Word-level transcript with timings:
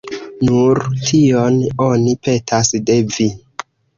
Nur 0.45 0.79
tion 1.09 1.59
oni 1.87 2.15
petas 2.29 2.73
de 2.87 2.97
vi. 3.17 3.31